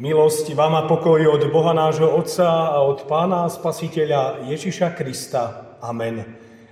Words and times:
Milosť 0.00 0.56
vám 0.56 0.80
a 0.80 0.88
pokoj 0.88 1.20
od 1.28 1.52
Boha 1.52 1.76
nášho 1.76 2.08
Otca 2.08 2.72
a 2.72 2.80
od 2.80 3.04
Pána 3.04 3.44
Spasiteľa 3.52 4.48
Ježiša 4.48 4.96
Krista. 4.96 5.76
Amen. 5.84 6.24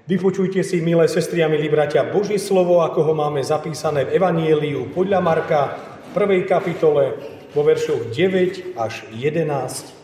Vypočujte 0.09 0.65
si, 0.65 0.81
milé 0.81 1.05
sestry 1.13 1.45
a 1.45 1.49
milí 1.53 1.69
bratia, 1.69 2.09
Božie 2.09 2.41
slovo, 2.41 2.81
ako 2.81 3.05
ho 3.05 3.13
máme 3.13 3.45
zapísané 3.45 4.09
v 4.09 4.17
Evanieliu 4.17 4.89
podľa 4.97 5.21
Marka 5.21 5.77
v 5.77 6.09
prvej 6.17 6.49
kapitole 6.49 7.21
vo 7.53 7.69
veršoch 7.69 8.09
9 8.17 8.81
až 8.81 9.05
11, 9.13 9.45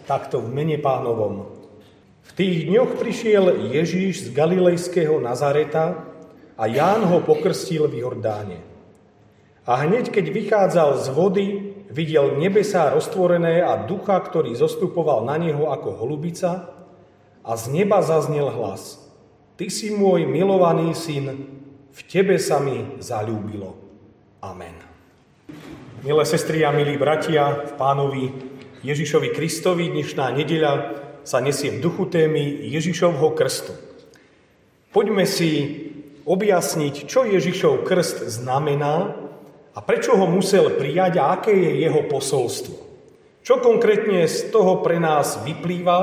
takto 0.04 0.45
v 0.45 0.52
mene 0.52 0.77
pánovom. 0.77 1.48
V 2.29 2.30
tých 2.36 2.68
dňoch 2.68 3.00
prišiel 3.00 3.72
Ježíš 3.72 4.29
z 4.29 4.36
galilejského 4.36 5.16
Nazareta 5.16 6.12
a 6.61 6.68
Ján 6.68 7.09
ho 7.09 7.25
pokrstil 7.25 7.88
v 7.88 8.04
Jordáne. 8.04 8.61
A 9.64 9.80
hneď, 9.80 10.12
keď 10.12 10.29
vychádzal 10.29 11.00
z 11.00 11.06
vody, 11.09 11.73
videl 11.95 12.34
nebesá 12.42 12.90
roztvorené 12.90 13.62
a 13.62 13.86
ducha, 13.86 14.18
ktorý 14.18 14.58
zostupoval 14.58 15.22
na 15.22 15.39
neho 15.39 15.71
ako 15.71 15.94
holubica 16.03 16.75
a 17.46 17.53
z 17.54 17.70
neba 17.70 18.03
zaznel 18.03 18.50
hlas. 18.50 18.98
Ty 19.54 19.70
si 19.70 19.94
môj 19.94 20.26
milovaný 20.26 20.98
syn, 20.98 21.30
v 21.94 22.00
tebe 22.11 22.43
sa 22.43 22.58
mi 22.58 22.98
zalúbilo. 22.98 23.79
Amen. 24.43 24.75
Milé 26.03 26.25
sestry 26.26 26.67
a 26.67 26.75
milí 26.75 26.98
bratia, 26.98 27.70
v 27.70 27.72
pánovi 27.79 28.25
Ježišovi 28.82 29.31
Kristovi 29.31 29.95
dnešná 29.95 30.34
nedeľa 30.34 30.72
sa 31.22 31.39
nesie 31.39 31.79
v 31.79 31.81
duchu 31.81 32.11
témy 32.11 32.69
Ježišovho 32.75 33.33
krstu. 33.33 33.72
Poďme 34.91 35.25
si 35.25 35.81
objasniť, 36.28 37.08
čo 37.08 37.25
Ježišov 37.25 37.86
krst 37.86 38.28
znamená 38.28 39.23
a 39.74 39.78
prečo 39.83 40.14
ho 40.14 40.27
musel 40.30 40.78
prijať 40.78 41.19
a 41.19 41.34
aké 41.34 41.50
je 41.50 41.83
jeho 41.83 42.06
posolstvo. 42.06 42.77
Čo 43.44 43.60
konkrétne 43.60 44.24
z 44.24 44.48
toho 44.55 44.80
pre 44.80 45.02
nás 45.02 45.42
vyplýva 45.42 45.98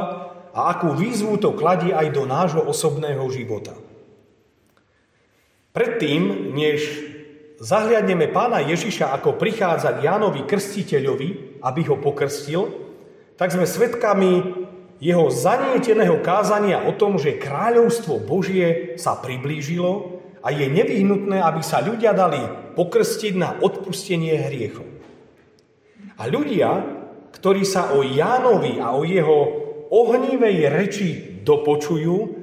a 0.52 0.60
akú 0.76 0.94
výzvu 0.94 1.40
to 1.40 1.56
kladí 1.56 1.90
aj 1.96 2.08
do 2.12 2.28
nášho 2.28 2.62
osobného 2.62 3.24
života. 3.32 3.74
Predtým, 5.72 6.52
než 6.52 6.84
zahliadneme 7.64 8.28
pána 8.28 8.60
Ježiša, 8.60 9.16
ako 9.16 9.40
prichádza 9.40 9.96
k 9.96 10.12
Jánovi 10.12 10.44
Krstiteľovi, 10.44 11.64
aby 11.64 11.82
ho 11.88 11.96
pokrstil, 11.96 12.68
tak 13.40 13.56
sme 13.56 13.64
svedkami 13.64 14.62
jeho 15.02 15.34
zanieteného 15.34 16.22
kázania 16.22 16.86
o 16.86 16.94
tom, 16.94 17.18
že 17.18 17.42
kráľovstvo 17.42 18.22
Božie 18.22 19.00
sa 19.02 19.18
priblížilo 19.18 20.21
a 20.42 20.48
je 20.50 20.66
nevyhnutné, 20.66 21.38
aby 21.38 21.62
sa 21.62 21.86
ľudia 21.86 22.18
dali 22.18 22.42
pokrstiť 22.74 23.34
na 23.38 23.58
odpustenie 23.62 24.34
hriechov. 24.50 24.90
A 26.18 26.26
ľudia, 26.30 26.70
ktorí 27.34 27.66
sa 27.66 27.94
o 27.94 28.02
Jánovi 28.02 28.82
a 28.82 28.94
o 28.94 29.06
jeho 29.06 29.40
ohnívej 29.90 30.70
reči 30.70 31.10
dopočujú, 31.42 32.42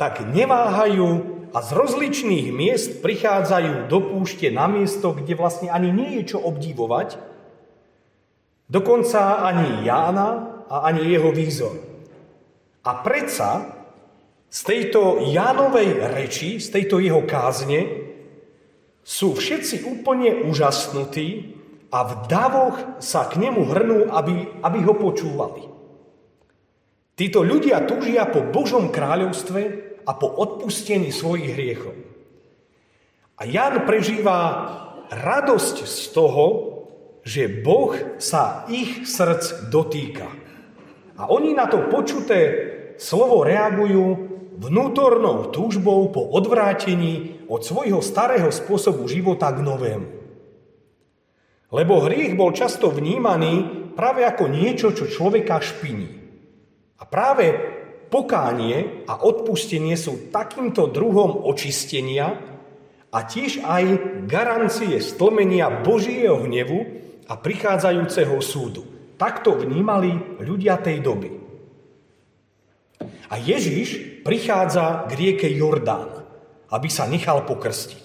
tak 0.00 0.24
neváhajú 0.28 1.38
a 1.48 1.58
z 1.64 1.70
rozličných 1.72 2.52
miest 2.52 3.00
prichádzajú 3.00 3.88
do 3.88 3.98
púšte 4.04 4.52
na 4.52 4.68
miesto, 4.68 5.16
kde 5.16 5.32
vlastne 5.32 5.72
ani 5.72 5.88
nie 5.88 6.20
je 6.20 6.36
čo 6.36 6.38
obdivovať, 6.44 7.16
dokonca 8.68 9.40
ani 9.40 9.88
Jána 9.88 10.60
a 10.68 10.84
ani 10.92 11.08
jeho 11.08 11.32
výzor. 11.32 11.76
A 12.84 13.00
predsa 13.00 13.77
z 14.48 14.60
tejto 14.64 15.28
Jánovej 15.28 16.00
reči, 16.08 16.56
z 16.56 16.72
tejto 16.72 17.04
jeho 17.04 17.22
kázne, 17.28 18.08
sú 19.04 19.36
všetci 19.36 19.88
úplne 19.88 20.44
úžasnutí 20.48 21.56
a 21.88 22.04
v 22.04 22.12
davoch 22.28 22.76
sa 23.00 23.28
k 23.28 23.40
nemu 23.40 23.60
hrnú, 23.64 23.98
aby, 24.12 24.60
aby 24.60 24.78
ho 24.84 24.94
počúvali. 24.96 25.64
Títo 27.16 27.40
ľudia 27.40 27.88
túžia 27.88 28.28
po 28.28 28.44
Božom 28.44 28.92
kráľovstve 28.92 29.60
a 30.04 30.12
po 30.12 30.28
odpustení 30.28 31.08
svojich 31.08 31.50
hriechov. 31.56 31.96
A 33.40 33.48
Jan 33.48 33.84
prežíva 33.88 34.38
radosť 35.08 35.76
z 35.88 36.02
toho, 36.12 36.46
že 37.24 37.48
Boh 37.48 37.96
sa 38.20 38.64
ich 38.70 39.08
srdc 39.08 39.72
dotýka. 39.72 40.28
A 41.18 41.26
oni 41.28 41.52
na 41.52 41.66
to 41.66 41.90
počuté 41.90 42.70
slovo 42.98 43.46
reagujú 43.46 44.06
vnútornou 44.58 45.54
túžbou 45.54 46.10
po 46.10 46.34
odvrátení 46.34 47.46
od 47.46 47.62
svojho 47.62 48.02
starého 48.02 48.50
spôsobu 48.50 49.06
života 49.06 49.54
k 49.54 49.62
novému. 49.62 50.08
Lebo 51.70 52.02
hriech 52.02 52.34
bol 52.34 52.50
často 52.50 52.90
vnímaný 52.90 53.86
práve 53.94 54.26
ako 54.26 54.50
niečo, 54.50 54.90
čo 54.90 55.06
človeka 55.06 55.62
špiní. 55.62 56.08
A 56.98 57.06
práve 57.06 57.54
pokánie 58.10 59.06
a 59.06 59.22
odpustenie 59.22 59.94
sú 59.94 60.32
takýmto 60.34 60.90
druhom 60.90 61.44
očistenia 61.46 62.34
a 63.14 63.18
tiež 63.24 63.62
aj 63.62 63.84
garancie 64.26 64.98
stlmenia 64.98 65.70
Božieho 65.84 66.40
hnevu 66.44 66.78
a 67.28 67.36
prichádzajúceho 67.36 68.36
súdu. 68.40 68.82
Takto 69.20 69.54
vnímali 69.54 70.40
ľudia 70.40 70.80
tej 70.80 71.04
doby. 71.04 71.47
A 73.28 73.36
Ježiš 73.36 74.20
prichádza 74.24 75.08
k 75.08 75.10
rieke 75.16 75.48
Jordán, 75.52 76.24
aby 76.72 76.88
sa 76.88 77.04
nechal 77.04 77.44
pokrstiť. 77.44 78.04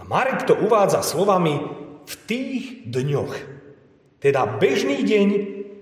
A 0.00 0.02
Marek 0.04 0.48
to 0.48 0.56
uvádza 0.56 1.04
slovami 1.04 1.60
v 2.04 2.14
tých 2.28 2.62
dňoch. 2.88 3.34
Teda 4.20 4.48
bežný 4.48 5.04
deň 5.04 5.28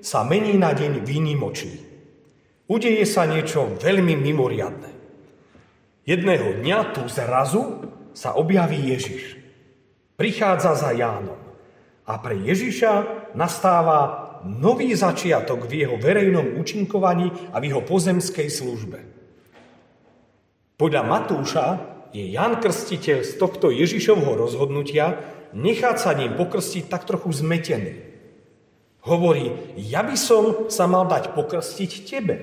sa 0.03 0.27
mení 0.27 0.59
na 0.59 0.75
deň 0.75 1.07
výnimočný. 1.07 1.79
Udeje 2.67 3.07
sa 3.07 3.27
niečo 3.27 3.79
veľmi 3.79 4.19
mimoriadne. 4.19 4.91
Jedného 6.03 6.59
dňa 6.59 6.79
tu 6.95 7.03
zrazu 7.07 7.87
sa 8.11 8.35
objaví 8.35 8.91
Ježiš. 8.91 9.39
Prichádza 10.19 10.75
za 10.75 10.91
Jánom. 10.91 11.39
A 12.03 12.19
pre 12.19 12.35
Ježiša 12.35 13.07
nastáva 13.39 14.22
nový 14.47 14.95
začiatok 14.95 15.67
v 15.67 15.87
jeho 15.87 15.97
verejnom 15.99 16.59
účinkovaní 16.59 17.55
a 17.55 17.61
v 17.63 17.73
jeho 17.73 17.83
pozemskej 17.83 18.49
službe. 18.51 18.99
Podľa 20.77 21.03
Matúša 21.07 21.67
je 22.13 22.29
Jan 22.35 22.61
Krstiteľ 22.61 23.25
z 23.25 23.33
tohto 23.41 23.73
Ježišovho 23.73 24.37
rozhodnutia 24.37 25.19
nechať 25.57 25.97
sa 25.97 26.13
ním 26.13 26.37
pokrstiť 26.37 26.91
tak 26.91 27.09
trochu 27.09 27.33
zmetený. 27.33 28.13
Hovorí, 29.03 29.75
ja 29.79 30.07
by 30.07 30.15
som 30.15 30.71
sa 30.71 30.87
mal 30.87 31.11
dať 31.11 31.35
pokrstiť 31.35 31.91
tebe 32.07 32.37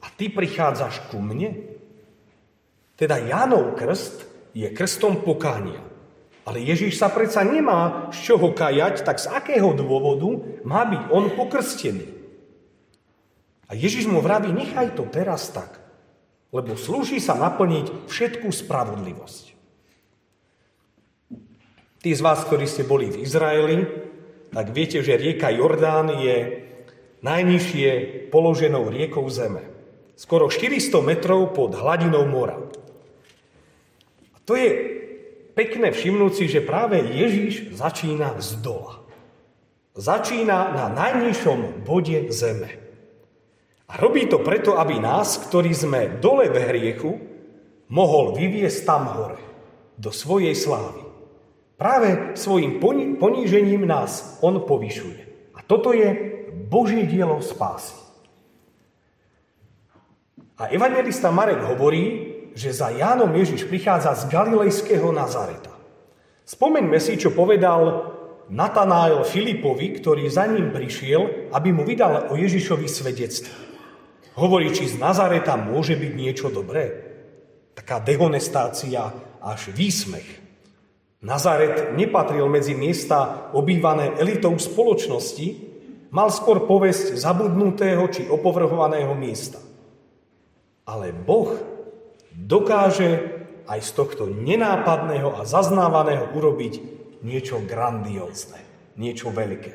a 0.00 0.06
ty 0.08 0.32
prichádzaš 0.32 1.12
ku 1.12 1.20
mne. 1.20 1.76
Teda 2.96 3.20
Jánov 3.20 3.76
krst 3.76 4.24
je 4.56 4.68
krstom 4.72 5.20
pokánia. 5.20 5.89
Ale 6.50 6.66
Ježíš 6.66 6.98
sa 6.98 7.06
predsa 7.06 7.46
nemá 7.46 8.10
z 8.10 8.26
čoho 8.26 8.50
kajať, 8.50 9.06
tak 9.06 9.22
z 9.22 9.30
akého 9.30 9.70
dôvodu 9.70 10.34
má 10.66 10.82
byť 10.82 11.02
on 11.14 11.30
pokrstený? 11.30 12.10
A 13.70 13.78
Ježíš 13.78 14.10
mu 14.10 14.18
vraví, 14.18 14.50
nechaj 14.50 14.98
to 14.98 15.06
teraz 15.06 15.46
tak, 15.54 15.78
lebo 16.50 16.74
slúži 16.74 17.22
sa 17.22 17.38
naplniť 17.38 18.10
všetkú 18.10 18.50
spravodlivosť. 18.50 19.44
Tí 22.02 22.10
z 22.10 22.18
vás, 22.18 22.42
ktorí 22.42 22.66
ste 22.66 22.82
boli 22.82 23.14
v 23.14 23.22
Izraeli, 23.22 23.86
tak 24.50 24.74
viete, 24.74 25.06
že 25.06 25.22
rieka 25.22 25.54
Jordán 25.54 26.18
je 26.18 26.66
najnižšie 27.22 27.90
položenou 28.34 28.90
riekou 28.90 29.22
zeme. 29.30 29.70
Skoro 30.18 30.50
400 30.50 30.98
metrov 30.98 31.54
pod 31.54 31.78
hladinou 31.78 32.26
mora. 32.26 32.58
A 34.34 34.36
to 34.42 34.58
je 34.58 34.98
pekné 35.54 35.90
všimnúť 35.90 36.32
si, 36.34 36.44
že 36.46 36.64
práve 36.64 37.00
Ježíš 37.00 37.74
začína 37.74 38.38
z 38.38 38.58
dola. 38.62 39.02
Začína 39.98 40.72
na 40.72 40.86
najnižšom 40.90 41.84
bode 41.84 42.30
zeme. 42.30 42.78
A 43.90 43.98
robí 43.98 44.30
to 44.30 44.38
preto, 44.38 44.78
aby 44.78 45.02
nás, 45.02 45.36
ktorí 45.50 45.74
sme 45.74 46.22
dole 46.22 46.46
v 46.46 46.56
hriechu, 46.62 47.10
mohol 47.90 48.38
vyviesť 48.38 48.80
tam 48.86 49.10
hore, 49.10 49.42
do 49.98 50.14
svojej 50.14 50.54
slávy. 50.54 51.02
Práve 51.74 52.38
svojim 52.38 52.78
ponížením 53.18 53.88
nás 53.88 54.38
on 54.44 54.62
povyšuje. 54.62 55.52
A 55.58 55.64
toto 55.66 55.90
je 55.90 56.12
Božie 56.70 57.08
dielo 57.08 57.42
spásy. 57.42 57.98
A 60.60 60.68
evangelista 60.68 61.32
Marek 61.32 61.64
hovorí, 61.64 62.29
že 62.54 62.74
za 62.74 62.90
Jánom 62.90 63.30
Ježiš 63.34 63.66
prichádza 63.66 64.14
z 64.14 64.30
galilejského 64.30 65.10
Nazareta. 65.14 65.70
Spomeňme 66.46 66.98
si, 66.98 67.14
čo 67.14 67.30
povedal 67.30 68.10
Natanael 68.50 69.22
Filipovi, 69.22 70.02
ktorý 70.02 70.26
za 70.26 70.50
ním 70.50 70.74
prišiel, 70.74 71.52
aby 71.54 71.70
mu 71.70 71.86
vydal 71.86 72.30
o 72.30 72.34
Ježišovi 72.34 72.90
svedectvo. 72.90 73.54
Hovorí, 74.34 74.74
či 74.74 74.90
z 74.90 74.98
Nazareta 74.98 75.54
môže 75.54 75.94
byť 75.94 76.12
niečo 76.14 76.50
dobré. 76.50 76.90
Taká 77.78 78.02
dehonestácia 78.02 79.14
až 79.38 79.70
výsmech. 79.70 80.42
Nazaret 81.20 81.94
nepatril 81.94 82.48
medzi 82.48 82.72
miesta 82.72 83.52
obývané 83.52 84.16
elitou 84.16 84.56
spoločnosti 84.56 85.70
mal 86.10 86.32
skôr 86.32 86.66
povesť 86.66 87.14
zabudnutého 87.14 88.02
či 88.10 88.26
opovrhovaného 88.26 89.14
miesta. 89.14 89.62
Ale 90.88 91.14
Boh 91.14 91.54
dokáže 92.34 93.40
aj 93.70 93.80
z 93.86 93.90
tohto 93.94 94.26
nenápadného 94.26 95.38
a 95.38 95.46
zaznávaného 95.46 96.34
urobiť 96.34 96.82
niečo 97.22 97.62
grandiózne, 97.62 98.58
niečo 98.98 99.30
veľké. 99.30 99.74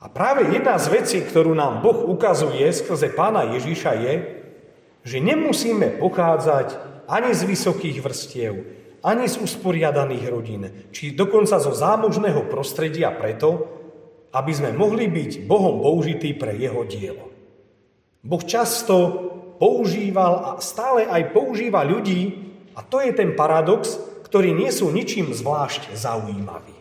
A 0.00 0.08
práve 0.08 0.48
jedna 0.48 0.80
z 0.80 0.86
vecí, 0.88 1.18
ktorú 1.20 1.52
nám 1.52 1.84
Boh 1.84 2.08
ukazuje 2.08 2.64
skrze 2.72 3.12
pána 3.12 3.52
Ježíša 3.52 3.92
je, 4.00 4.14
že 5.04 5.18
nemusíme 5.20 6.00
pochádzať 6.00 6.68
ani 7.04 7.36
z 7.36 7.42
vysokých 7.44 7.98
vrstiev, 8.00 8.54
ani 9.00 9.28
z 9.28 9.40
usporiadaných 9.40 10.24
rodín, 10.28 10.62
či 10.92 11.16
dokonca 11.16 11.56
zo 11.60 11.72
zámožného 11.72 12.48
prostredia 12.48 13.12
preto, 13.12 13.68
aby 14.30 14.52
sme 14.54 14.70
mohli 14.76 15.08
byť 15.08 15.44
Bohom 15.44 15.82
použití 15.82 16.36
pre 16.36 16.54
jeho 16.54 16.84
dielo. 16.86 17.26
Boh 18.20 18.44
často 18.44 19.29
používal 19.60 20.32
a 20.40 20.50
stále 20.64 21.04
aj 21.04 21.36
používa 21.36 21.84
ľudí, 21.84 22.48
a 22.72 22.80
to 22.80 23.04
je 23.04 23.12
ten 23.12 23.36
paradox, 23.36 24.00
ktorí 24.24 24.56
nie 24.56 24.72
sú 24.72 24.88
ničím 24.88 25.36
zvlášť 25.36 25.92
zaujímaví. 25.92 26.72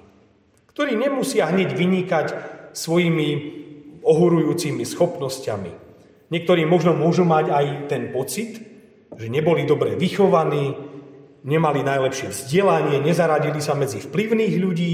Ktorí 0.72 0.96
nemusia 0.96 1.52
hneď 1.52 1.76
vynikať 1.76 2.28
svojimi 2.72 3.30
ohurujúcimi 4.00 4.88
schopnosťami. 4.88 5.72
Niektorí 6.32 6.64
možno 6.64 6.96
môžu 6.96 7.28
mať 7.28 7.52
aj 7.52 7.66
ten 7.92 8.16
pocit, 8.16 8.64
že 9.18 9.28
neboli 9.28 9.68
dobre 9.68 10.00
vychovaní, 10.00 10.78
nemali 11.44 11.84
najlepšie 11.84 12.32
vzdelanie, 12.32 13.02
nezaradili 13.04 13.60
sa 13.60 13.76
medzi 13.76 14.00
vplyvných 14.00 14.56
ľudí, 14.62 14.94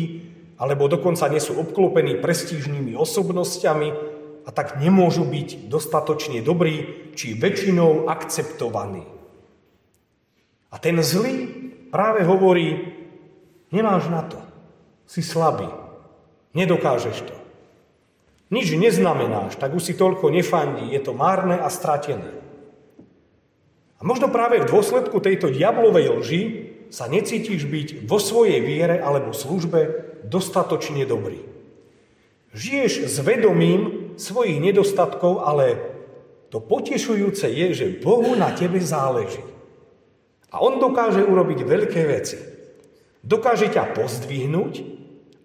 alebo 0.56 0.88
dokonca 0.88 1.28
nie 1.28 1.44
sú 1.44 1.60
obklopení 1.60 2.18
prestížnymi 2.24 2.96
osobnosťami, 2.96 4.15
a 4.46 4.50
tak 4.54 4.78
nemôžu 4.78 5.26
byť 5.26 5.68
dostatočne 5.68 6.46
dobrí 6.46 7.10
či 7.18 7.34
väčšinou 7.34 8.06
akceptovaní. 8.06 9.04
A 10.70 10.76
ten 10.78 11.02
zlý 11.02 11.50
práve 11.90 12.22
hovorí, 12.28 12.94
nemáš 13.74 14.06
na 14.12 14.22
to, 14.22 14.38
si 15.10 15.26
slabý, 15.26 15.66
nedokážeš 16.54 17.26
to. 17.26 17.36
Nič 18.54 18.78
neznamenáš, 18.78 19.58
tak 19.58 19.74
už 19.74 19.82
si 19.82 19.94
toľko 19.98 20.30
nefandí, 20.30 20.94
je 20.94 21.02
to 21.02 21.18
márne 21.18 21.58
a 21.58 21.66
stratené. 21.74 22.30
A 23.98 24.02
možno 24.06 24.30
práve 24.30 24.62
v 24.62 24.70
dôsledku 24.70 25.18
tejto 25.24 25.50
diablovej 25.50 26.08
lži 26.22 26.44
sa 26.94 27.10
necítiš 27.10 27.66
byť 27.66 27.88
vo 28.06 28.22
svojej 28.22 28.62
viere 28.62 29.02
alebo 29.02 29.34
službe 29.34 30.06
dostatočne 30.28 31.08
dobrý. 31.08 31.42
Žiješ 32.56 33.12
s 33.12 33.18
vedomím, 33.20 33.95
svojich 34.18 34.60
nedostatkov, 34.60 35.44
ale 35.44 35.80
to 36.54 36.64
potešujúce 36.64 37.48
je, 37.52 37.68
že 37.74 38.00
Bohu 38.00 38.36
na 38.36 38.54
tebe 38.56 38.80
záleží. 38.80 39.44
A 40.52 40.64
On 40.64 40.80
dokáže 40.80 41.20
urobiť 41.20 41.60
veľké 41.68 42.02
veci. 42.08 42.38
Dokáže 43.26 43.74
ťa 43.74 43.98
pozdvihnúť 43.98 44.74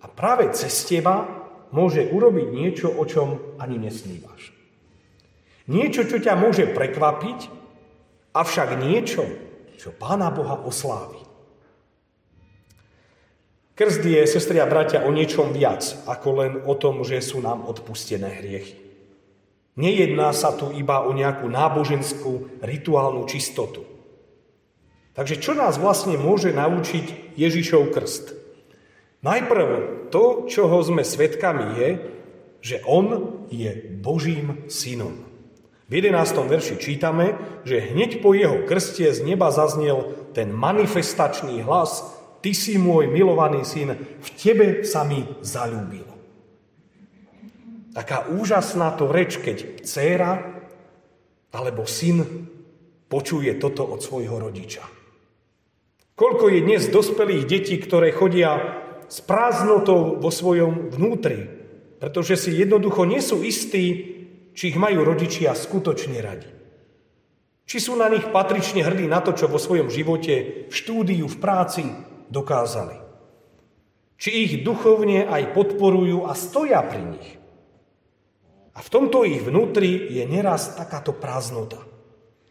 a 0.05 0.07
práve 0.07 0.53
cez 0.53 0.71
teba 0.85 1.27
môže 1.73 2.05
urobiť 2.11 2.47
niečo, 2.53 2.89
o 2.93 3.03
čom 3.09 3.57
ani 3.57 3.81
nesnívaš. 3.81 4.53
Niečo, 5.71 6.03
čo 6.07 6.19
ťa 6.19 6.35
môže 6.35 6.67
prekvapiť, 6.71 7.39
avšak 8.35 8.79
niečo, 8.79 9.23
čo 9.79 9.95
Pána 9.95 10.29
Boha 10.35 10.61
oslávi. 10.67 11.30
Krst 13.81 14.05
je, 14.05 14.21
sestri 14.29 14.61
a 14.61 14.69
bratia, 14.69 15.09
o 15.09 15.11
niečom 15.11 15.57
viac, 15.57 15.81
ako 16.05 16.29
len 16.37 16.53
o 16.69 16.77
tom, 16.77 17.01
že 17.01 17.17
sú 17.25 17.41
nám 17.41 17.65
odpustené 17.65 18.29
hriechy. 18.45 18.77
Nejedná 19.81 20.37
sa 20.37 20.53
tu 20.53 20.69
iba 20.77 21.01
o 21.01 21.17
nejakú 21.17 21.49
náboženskú 21.49 22.61
rituálnu 22.61 23.25
čistotu. 23.25 23.89
Takže 25.17 25.41
čo 25.41 25.57
nás 25.57 25.81
vlastne 25.81 26.21
môže 26.21 26.53
naučiť 26.53 27.33
Ježišov 27.41 27.89
krst? 27.97 28.37
Najprv 29.25 29.69
to, 30.13 30.45
čoho 30.53 30.77
sme 30.85 31.01
svedkami, 31.01 31.81
je, 31.81 31.89
že 32.61 32.77
On 32.85 33.41
je 33.49 33.97
Božím 33.97 34.69
synom. 34.69 35.25
V 35.89 36.05
11. 36.05 36.37
verši 36.37 36.77
čítame, 36.77 37.33
že 37.65 37.81
hneď 37.81 38.21
po 38.21 38.37
jeho 38.37 38.61
krste 38.69 39.09
z 39.09 39.25
neba 39.25 39.49
zaznel 39.49 40.13
ten 40.37 40.53
manifestačný 40.53 41.65
hlas, 41.65 42.20
Ty 42.41 42.53
si 42.57 42.81
môj 42.81 43.13
milovaný 43.13 43.69
syn, 43.69 43.93
v 43.97 44.29
tebe 44.33 44.67
sa 44.81 45.05
mi 45.05 45.21
zalúbil. 45.45 46.09
Taká 47.93 48.33
úžasná 48.33 48.97
to 48.97 49.13
reč, 49.13 49.37
keď 49.37 49.85
dcéra 49.85 50.41
alebo 51.53 51.85
syn 51.85 52.25
počuje 53.11 53.51
toto 53.61 53.85
od 53.85 54.01
svojho 54.01 54.41
rodiča. 54.41 54.87
Koľko 56.17 56.53
je 56.53 56.61
dnes 56.65 56.83
dospelých 56.89 57.45
detí, 57.45 57.77
ktoré 57.77 58.15
chodia 58.15 58.81
s 59.11 59.19
prázdnotou 59.21 60.23
vo 60.23 60.31
svojom 60.31 60.93
vnútri, 60.95 61.51
pretože 61.99 62.39
si 62.39 62.57
jednoducho 62.57 63.05
nie 63.05 63.21
sú 63.21 63.43
istí, 63.43 64.17
či 64.55 64.73
ich 64.73 64.79
majú 64.79 65.03
rodičia 65.03 65.53
skutočne 65.53 66.21
radi. 66.23 66.49
Či 67.67 67.77
sú 67.91 67.99
na 67.99 68.07
nich 68.07 68.25
patrične 68.31 68.87
hrdí 68.87 69.11
na 69.11 69.19
to, 69.21 69.35
čo 69.35 69.51
vo 69.51 69.59
svojom 69.59 69.91
živote, 69.91 70.67
v 70.71 70.75
štúdiu, 70.75 71.27
v 71.27 71.37
práci 71.39 71.85
dokázali. 72.31 72.97
Či 74.21 74.31
ich 74.47 74.53
duchovne 74.65 75.27
aj 75.27 75.53
podporujú 75.53 76.25
a 76.25 76.33
stoja 76.39 76.81
pri 76.87 77.03
nich. 77.03 77.29
A 78.77 78.79
v 78.81 78.89
tomto 78.89 79.27
ich 79.27 79.43
vnútri 79.43 80.09
je 80.09 80.25
neraz 80.25 80.79
takáto 80.79 81.13
prázdnota. 81.13 81.83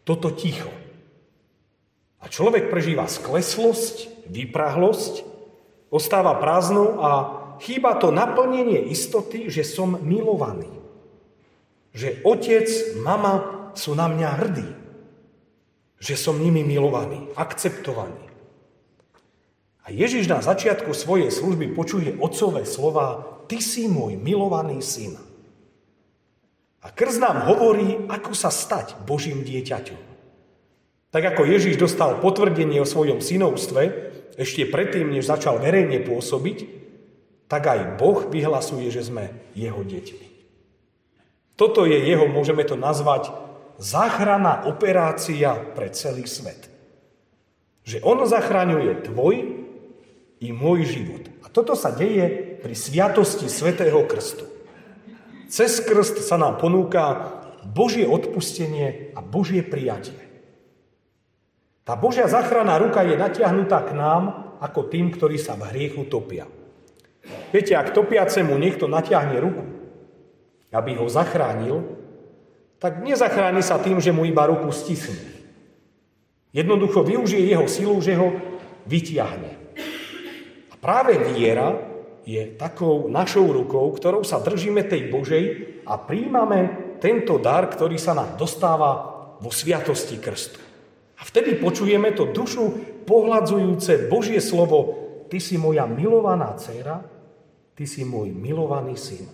Toto 0.04 0.30
ticho. 0.30 0.70
A 2.20 2.28
človek 2.28 2.68
prežíva 2.68 3.08
skleslosť, 3.08 4.28
vyprahlosť, 4.28 5.24
ostáva 5.90 6.36
prázdnou 6.38 7.00
a 7.00 7.10
chýba 7.64 7.96
to 7.96 8.14
naplnenie 8.14 8.92
istoty, 8.92 9.48
že 9.50 9.66
som 9.66 9.98
milovaný. 10.04 10.70
Že 11.96 12.22
otec, 12.22 12.68
mama 13.02 13.66
sú 13.74 13.98
na 13.98 14.06
mňa 14.06 14.28
hrdí. 14.38 14.68
Že 15.98 16.14
som 16.14 16.36
nimi 16.38 16.62
milovaný, 16.62 17.26
akceptovaný. 17.34 18.29
A 19.84 19.88
Ježiš 19.88 20.28
na 20.28 20.44
začiatku 20.44 20.92
svojej 20.92 21.32
služby 21.32 21.72
počuje 21.72 22.16
otcové 22.20 22.68
slova 22.68 23.40
Ty 23.50 23.58
si 23.58 23.90
môj 23.90 24.14
milovaný 24.14 24.78
syn. 24.78 25.18
A 26.80 26.88
krz 26.88 27.18
nám 27.18 27.50
hovorí, 27.50 28.06
ako 28.08 28.32
sa 28.32 28.48
stať 28.48 28.96
Božím 29.04 29.42
dieťaťom. 29.42 30.00
Tak 31.10 31.22
ako 31.34 31.42
Ježiš 31.42 31.74
dostal 31.76 32.22
potvrdenie 32.22 32.78
o 32.78 32.86
svojom 32.86 33.18
synovstve, 33.18 33.82
ešte 34.38 34.70
predtým, 34.70 35.10
než 35.10 35.26
začal 35.26 35.58
verejne 35.58 36.00
pôsobiť, 36.06 36.58
tak 37.50 37.66
aj 37.66 37.98
Boh 37.98 38.30
vyhlasuje, 38.30 38.86
že 38.94 39.10
sme 39.10 39.34
jeho 39.58 39.82
deťmi. 39.82 40.26
Toto 41.58 41.84
je 41.84 41.98
jeho, 41.98 42.30
môžeme 42.30 42.62
to 42.64 42.78
nazvať, 42.78 43.34
záchranná 43.76 44.64
operácia 44.70 45.58
pre 45.74 45.90
celý 45.92 46.24
svet. 46.30 46.70
Že 47.84 48.06
on 48.06 48.22
zachraňuje 48.24 49.10
tvoj 49.10 49.59
i 50.40 50.48
môj 50.56 50.88
život. 50.88 51.28
A 51.44 51.52
toto 51.52 51.76
sa 51.76 51.92
deje 51.92 52.56
pri 52.64 52.72
sviatosti 52.72 53.46
Svetého 53.46 54.00
Krstu. 54.08 54.48
Cez 55.52 55.84
krst 55.84 56.24
sa 56.24 56.40
nám 56.40 56.56
ponúka 56.56 57.36
Božie 57.60 58.08
odpustenie 58.08 59.12
a 59.12 59.20
Božie 59.20 59.60
prijatie. 59.60 60.16
Tá 61.84 61.92
Božia 61.98 62.24
záchranná 62.24 62.80
ruka 62.80 63.04
je 63.04 63.20
natiahnutá 63.20 63.84
k 63.84 63.92
nám 63.92 64.56
ako 64.64 64.88
tým, 64.88 65.12
ktorí 65.12 65.36
sa 65.36 65.58
v 65.60 65.68
hriechu 65.74 66.08
topia. 66.08 66.48
Viete, 67.52 67.76
ak 67.76 67.92
topiacemu 67.92 68.56
niekto 68.56 68.88
natiahne 68.88 69.36
ruku, 69.42 69.64
aby 70.70 70.96
ho 70.96 71.06
zachránil, 71.10 71.82
tak 72.80 73.04
nezachráni 73.04 73.60
sa 73.60 73.76
tým, 73.76 74.00
že 74.00 74.14
mu 74.14 74.24
iba 74.24 74.48
ruku 74.48 74.72
stisne. 74.72 75.18
Jednoducho 76.54 77.04
využije 77.04 77.52
jeho 77.52 77.66
silu, 77.68 78.00
že 78.00 78.16
ho 78.16 78.32
vytiahne. 78.88 79.59
Práve 80.80 81.20
viera 81.20 81.76
je 82.24 82.56
takou 82.56 83.08
našou 83.12 83.52
rukou, 83.52 83.92
ktorou 83.92 84.24
sa 84.24 84.40
držíme 84.40 84.88
tej 84.88 85.12
Božej 85.12 85.44
a 85.84 86.00
príjmame 86.00 86.96
tento 87.00 87.36
dar, 87.36 87.68
ktorý 87.68 88.00
sa 88.00 88.16
nám 88.16 88.40
dostáva 88.40 88.90
vo 89.40 89.52
sviatosti 89.52 90.20
krstu. 90.20 90.60
A 91.20 91.22
vtedy 91.24 91.60
počujeme 91.60 92.16
to 92.16 92.32
dušu 92.32 92.64
pohľadzujúce 93.04 94.08
Božie 94.08 94.40
slovo 94.40 94.96
Ty 95.30 95.38
si 95.38 95.60
moja 95.60 95.86
milovaná 95.86 96.56
dcera, 96.56 97.04
Ty 97.76 97.84
si 97.84 98.02
môj 98.02 98.32
milovaný 98.32 98.96
syn. 98.96 99.28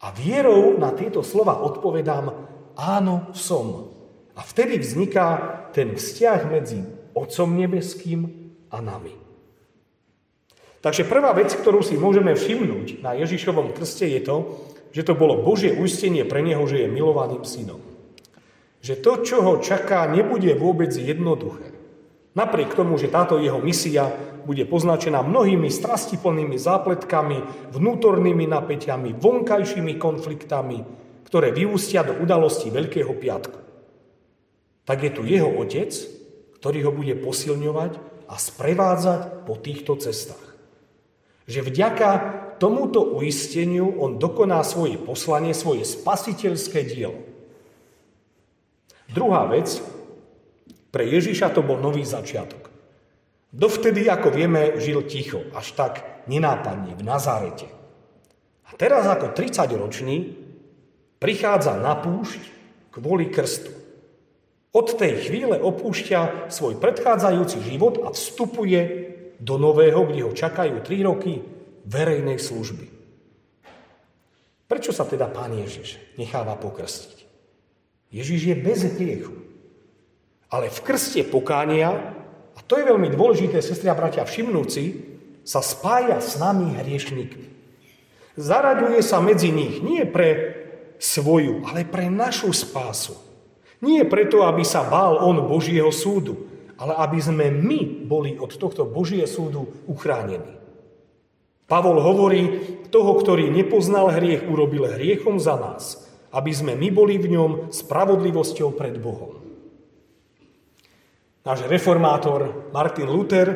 A 0.00 0.10
vierou 0.12 0.76
na 0.76 0.90
tieto 0.92 1.22
slova 1.22 1.62
odpovedám 1.62 2.26
áno 2.74 3.30
som. 3.32 3.90
A 4.34 4.40
vtedy 4.42 4.80
vzniká 4.82 5.26
ten 5.70 5.94
vzťah 5.94 6.40
medzi 6.48 6.80
Otcom 7.12 7.54
nebeským 7.58 8.28
a 8.70 8.78
nami. 8.78 9.29
Takže 10.80 11.04
prvá 11.04 11.36
vec, 11.36 11.52
ktorú 11.52 11.84
si 11.84 12.00
môžeme 12.00 12.32
všimnúť 12.32 13.04
na 13.04 13.12
Ježišovom 13.12 13.76
krste 13.76 14.08
je 14.08 14.20
to, 14.24 14.36
že 14.96 15.04
to 15.04 15.12
bolo 15.12 15.44
Božie 15.44 15.76
uistenie 15.76 16.24
pre 16.24 16.40
neho, 16.40 16.64
že 16.64 16.84
je 16.84 16.88
milovaným 16.88 17.44
synom. 17.44 17.84
Že 18.80 18.94
to, 19.04 19.12
čo 19.20 19.36
ho 19.44 19.54
čaká, 19.60 20.08
nebude 20.08 20.56
vôbec 20.56 20.88
jednoduché. 20.96 21.76
Napriek 22.32 22.72
tomu, 22.72 22.96
že 22.96 23.12
táto 23.12 23.36
jeho 23.36 23.60
misia 23.60 24.08
bude 24.48 24.64
poznačená 24.64 25.20
mnohými 25.20 25.68
strastiplnými 25.68 26.56
zápletkami, 26.56 27.70
vnútornými 27.76 28.48
napäťami, 28.48 29.12
vonkajšími 29.20 30.00
konfliktami, 30.00 30.80
ktoré 31.28 31.52
vyústia 31.52 32.02
do 32.02 32.16
udalosti 32.16 32.72
Veľkého 32.72 33.12
piatku. 33.14 33.58
Tak 34.88 34.98
je 35.06 35.10
tu 35.12 35.22
jeho 35.28 35.50
otec, 35.60 35.92
ktorý 36.56 36.88
ho 36.88 36.92
bude 36.96 37.14
posilňovať 37.20 37.92
a 38.26 38.34
sprevádzať 38.40 39.44
po 39.44 39.54
týchto 39.60 40.00
cestách. 40.00 40.49
Že 41.50 41.66
vďaka 41.66 42.08
tomuto 42.62 43.02
uisteniu 43.18 43.90
on 43.98 44.22
dokoná 44.22 44.62
svoje 44.62 44.94
poslanie, 45.02 45.50
svoje 45.50 45.82
spasiteľské 45.82 46.86
dielo. 46.86 47.18
Druhá 49.10 49.50
vec, 49.50 49.82
pre 50.94 51.10
Ježiša 51.10 51.50
to 51.50 51.66
bol 51.66 51.82
nový 51.82 52.06
začiatok. 52.06 52.70
Dovtedy, 53.50 54.06
ako 54.06 54.30
vieme, 54.30 54.78
žil 54.78 55.02
ticho, 55.10 55.42
až 55.50 55.74
tak 55.74 56.22
nenápadne 56.30 56.94
v 56.94 57.02
Nazarete. 57.02 57.66
A 58.70 58.78
teraz 58.78 59.10
ako 59.10 59.34
30-ročný 59.34 60.38
prichádza 61.18 61.74
na 61.74 61.98
púšť 61.98 62.38
kvôli 62.94 63.26
krstu. 63.26 63.74
Od 64.70 64.86
tej 64.94 65.26
chvíle 65.26 65.58
opúšťa 65.58 66.46
svoj 66.46 66.78
predchádzajúci 66.78 67.58
život 67.66 68.06
a 68.06 68.14
vstupuje 68.14 68.99
do 69.40 69.56
nového, 69.56 70.04
kde 70.04 70.20
ho 70.22 70.36
čakajú 70.36 70.84
tri 70.84 71.00
roky 71.00 71.40
verejnej 71.88 72.36
služby. 72.36 72.86
Prečo 74.68 74.92
sa 74.94 75.08
teda 75.08 75.26
pán 75.26 75.56
Ježiš 75.56 75.98
necháva 76.20 76.54
pokrstiť? 76.54 77.26
Ježiš 78.14 78.40
je 78.52 78.56
bez 78.60 78.80
hriechu. 78.86 79.34
Ale 80.50 80.70
v 80.70 80.78
krste 80.82 81.26
pokánia, 81.26 81.90
a 82.54 82.60
to 82.62 82.78
je 82.78 82.86
veľmi 82.86 83.10
dôležité, 83.10 83.58
sestri 83.62 83.90
a 83.90 83.98
bratia, 83.98 84.22
všimnúci, 84.22 85.10
sa 85.42 85.64
spája 85.64 86.20
s 86.20 86.38
nami 86.38 86.76
hriešnikmi. 86.78 87.48
Zaraďuje 88.38 89.00
sa 89.02 89.18
medzi 89.18 89.50
nich 89.50 89.82
nie 89.82 90.06
pre 90.06 90.58
svoju, 91.00 91.66
ale 91.66 91.88
pre 91.88 92.06
našu 92.12 92.52
spásu. 92.54 93.16
Nie 93.80 94.04
preto, 94.04 94.44
aby 94.44 94.62
sa 94.62 94.84
bál 94.84 95.18
on 95.24 95.48
Božieho 95.48 95.88
súdu, 95.90 96.46
ale 96.80 96.96
aby 96.96 97.18
sme 97.20 97.52
my 97.52 98.08
boli 98.08 98.40
od 98.40 98.56
tohto 98.56 98.88
Božie 98.88 99.28
súdu 99.28 99.68
uchránení. 99.84 100.56
Pavol 101.68 102.02
hovorí, 102.02 102.42
toho, 102.90 103.14
ktorý 103.20 103.52
nepoznal 103.52 104.10
hriech, 104.10 104.48
urobil 104.48 104.90
hriechom 104.90 105.38
za 105.38 105.54
nás, 105.54 106.02
aby 106.34 106.50
sme 106.50 106.74
my 106.74 106.88
boli 106.90 107.20
v 107.20 107.36
ňom 107.36 107.50
spravodlivosťou 107.70 108.74
pred 108.74 108.98
Bohom. 108.98 109.38
Náš 111.46 111.70
reformátor 111.70 112.72
Martin 112.74 113.06
Luther 113.06 113.48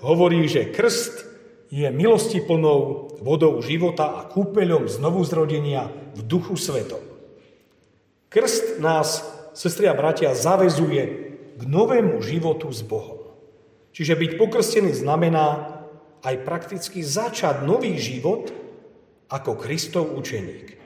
hovorí, 0.00 0.48
že 0.48 0.72
krst 0.72 1.28
je 1.68 1.84
milosti 1.92 2.40
plnou 2.40 3.12
vodou 3.20 3.60
života 3.60 4.16
a 4.16 4.24
kúpeľom 4.24 4.88
znovu 4.88 5.20
zrodenia 5.28 5.92
v 6.16 6.24
duchu 6.24 6.56
svetom. 6.56 7.04
Krst 8.32 8.80
nás, 8.80 9.20
sestri 9.52 9.84
a 9.84 9.92
bratia, 9.92 10.32
zavezuje 10.32 11.27
k 11.58 11.60
novému 11.66 12.22
životu 12.22 12.70
s 12.70 12.86
Bohom. 12.86 13.34
Čiže 13.90 14.14
byť 14.14 14.30
pokrstený 14.38 14.94
znamená 14.94 15.74
aj 16.22 16.46
prakticky 16.46 17.02
začať 17.02 17.66
nový 17.66 17.98
život 17.98 18.54
ako 19.26 19.58
Kristov 19.58 20.14
učeník. 20.14 20.78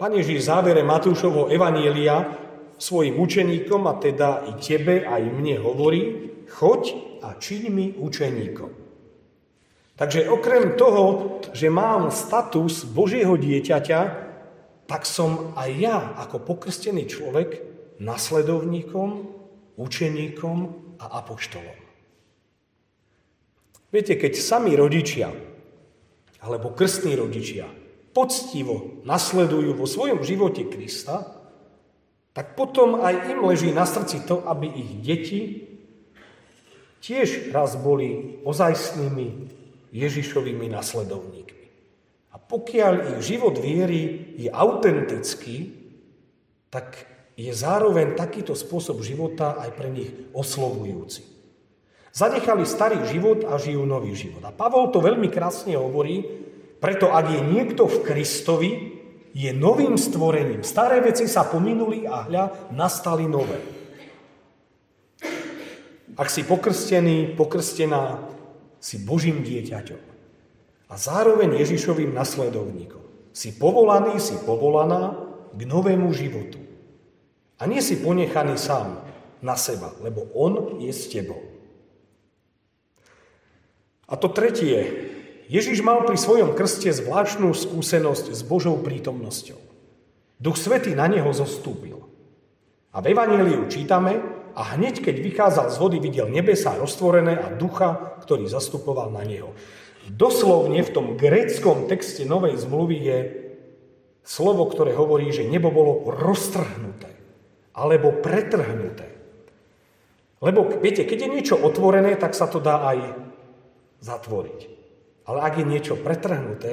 Pane 0.00 0.16
Ježiš 0.24 0.40
v 0.40 0.48
závere 0.48 0.80
Matúšovho 0.80 1.52
Evanielia 1.52 2.32
svojim 2.80 3.20
učeníkom, 3.20 3.84
a 3.84 4.00
teda 4.00 4.48
i 4.48 4.56
tebe, 4.56 5.04
aj 5.04 5.20
mne 5.28 5.60
hovorí, 5.60 6.32
choď 6.48 6.82
a 7.20 7.36
čiň 7.36 7.62
mi 7.68 7.92
učeníkom. 7.92 8.72
Takže 10.00 10.32
okrem 10.32 10.80
toho, 10.80 11.36
že 11.52 11.68
mám 11.68 12.08
status 12.08 12.88
Božieho 12.88 13.36
dieťaťa, 13.36 14.00
tak 14.88 15.04
som 15.04 15.52
aj 15.60 15.70
ja 15.76 16.16
ako 16.16 16.40
pokrstený 16.40 17.04
človek 17.04 17.69
nasledovníkom, 18.00 19.28
učeníkom 19.76 20.58
a 20.98 21.20
apoštolom. 21.20 21.78
Viete, 23.90 24.16
keď 24.16 24.32
sami 24.38 24.72
rodičia 24.74 25.28
alebo 26.40 26.72
krstní 26.72 27.12
rodičia 27.14 27.68
poctivo 28.16 29.04
nasledujú 29.04 29.76
vo 29.76 29.86
svojom 29.86 30.24
živote 30.24 30.66
Krista, 30.66 31.36
tak 32.32 32.56
potom 32.56 33.02
aj 33.02 33.34
im 33.34 33.44
leží 33.44 33.74
na 33.74 33.84
srdci 33.84 34.24
to, 34.24 34.40
aby 34.46 34.70
ich 34.70 34.90
deti 35.02 35.40
tiež 37.02 37.50
raz 37.50 37.74
boli 37.76 38.40
ozajstnými 38.46 39.26
Ježišovými 39.90 40.70
nasledovníkmi. 40.70 41.66
A 42.30 42.36
pokiaľ 42.38 43.18
ich 43.18 43.34
život 43.34 43.58
viery 43.58 44.32
je 44.38 44.46
autentický, 44.46 45.74
tak 46.70 47.10
je 47.46 47.52
zároveň 47.56 48.18
takýto 48.18 48.52
spôsob 48.52 49.00
života 49.00 49.56
aj 49.56 49.70
pre 49.72 49.88
nich 49.88 50.10
oslovujúci. 50.36 51.24
Zanechali 52.10 52.66
starý 52.66 53.06
život 53.06 53.46
a 53.46 53.54
žijú 53.56 53.86
nový 53.86 54.18
život. 54.18 54.42
A 54.42 54.50
Pavol 54.50 54.90
to 54.90 54.98
veľmi 54.98 55.30
krásne 55.30 55.78
hovorí, 55.78 56.26
preto 56.82 57.08
ak 57.08 57.26
je 57.30 57.40
niekto 57.40 57.86
v 57.86 58.02
Kristovi, 58.02 58.70
je 59.30 59.50
novým 59.54 59.94
stvorením. 59.94 60.66
Staré 60.66 60.98
veci 60.98 61.30
sa 61.30 61.46
pominuli 61.46 62.02
a 62.02 62.26
hľa 62.26 62.44
nastali 62.74 63.30
nové. 63.30 63.62
Ak 66.18 66.26
si 66.26 66.42
pokrstený, 66.42 67.38
pokrstená, 67.38 68.26
si 68.80 68.98
Božím 68.98 69.44
dieťaťom 69.44 70.02
a 70.90 70.94
zároveň 70.98 71.62
Ježišovým 71.62 72.10
nasledovníkom. 72.10 73.30
Si 73.30 73.54
povolaný, 73.54 74.18
si 74.18 74.34
povolaná 74.42 75.14
k 75.54 75.60
novému 75.62 76.10
životu. 76.10 76.69
A 77.60 77.68
nie 77.68 77.84
si 77.84 78.00
ponechaný 78.00 78.56
sám 78.56 79.04
na 79.44 79.52
seba, 79.52 79.92
lebo 80.00 80.32
on 80.32 80.80
je 80.80 80.88
s 80.88 81.12
tebou. 81.12 81.44
A 84.08 84.16
to 84.16 84.32
tretie. 84.32 85.12
Ježiš 85.52 85.84
mal 85.84 86.08
pri 86.08 86.16
svojom 86.16 86.56
krste 86.56 86.88
zvláštnu 86.88 87.52
skúsenosť 87.52 88.32
s 88.32 88.40
Božou 88.40 88.80
prítomnosťou. 88.80 89.60
Duch 90.40 90.56
Svetý 90.56 90.96
na 90.96 91.04
neho 91.04 91.28
zostúpil. 91.36 92.00
A 92.90 93.04
v 93.04 93.12
Evangeliu 93.12 93.68
čítame, 93.68 94.18
a 94.56 94.74
hneď 94.74 95.04
keď 95.04 95.16
vychádzal 95.20 95.66
z 95.70 95.76
vody, 95.78 95.98
videl 96.02 96.26
nebesa 96.32 96.74
roztvorené 96.74 97.38
a 97.38 97.52
ducha, 97.54 98.18
ktorý 98.24 98.50
zastupoval 98.50 99.12
na 99.14 99.22
neho. 99.22 99.52
Doslovne 100.10 100.80
v 100.80 100.90
tom 100.90 101.06
gréckom 101.14 101.86
texte 101.86 102.24
Novej 102.24 102.56
zmluvy 102.56 102.96
je 102.98 103.18
slovo, 104.26 104.64
ktoré 104.66 104.96
hovorí, 104.96 105.28
že 105.30 105.46
nebo 105.46 105.70
bolo 105.70 106.08
roztrhnuté 106.08 107.19
alebo 107.74 108.18
pretrhnuté. 108.18 109.06
Lebo 110.40 110.80
viete, 110.80 111.04
keď 111.04 111.18
je 111.26 111.34
niečo 111.36 111.56
otvorené, 111.60 112.16
tak 112.16 112.32
sa 112.32 112.48
to 112.48 112.58
dá 112.64 112.80
aj 112.88 112.98
zatvoriť. 114.00 114.60
Ale 115.28 115.38
ak 115.44 115.54
je 115.60 115.66
niečo 115.68 115.94
pretrhnuté, 116.00 116.72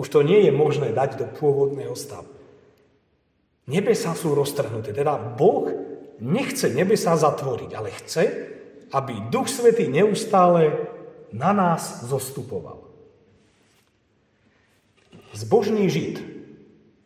už 0.00 0.08
to 0.08 0.24
nie 0.24 0.48
je 0.48 0.52
možné 0.52 0.90
dať 0.96 1.20
do 1.20 1.26
pôvodného 1.28 1.92
stavu. 1.92 2.32
Nebesa 3.68 4.16
sú 4.16 4.32
roztrhnuté, 4.34 4.90
teda 4.96 5.36
Boh 5.38 5.70
nechce 6.18 6.72
nebesa 6.72 7.14
zatvoriť, 7.14 7.70
ale 7.76 7.94
chce, 7.94 8.24
aby 8.90 9.28
Duch 9.30 9.46
Svetý 9.46 9.86
neustále 9.86 10.88
na 11.30 11.52
nás 11.52 12.02
zostupoval. 12.08 12.82
Zbožný 15.32 15.88
Žid 15.88 16.31